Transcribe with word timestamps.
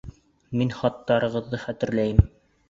Мин 0.61 0.71
хаттарығыҙҙы 0.77 1.61
хәтерләйем. 1.67 2.25